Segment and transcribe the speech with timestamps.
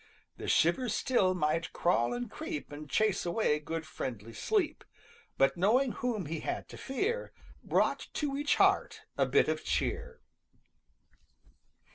[0.37, 4.83] The shivers still might crawl and creep And chase away good friendly Sleep,
[5.37, 7.31] But knowing whom he had to fear
[7.63, 10.19] Brought to each heart a bit of cheer.